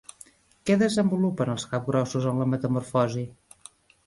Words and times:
Què 0.69 0.77
desenvolupen 0.83 1.51
els 1.57 1.67
capgrossos 1.75 2.27
en 2.33 2.41
la 2.45 2.49
metamorfosi? 2.55 3.29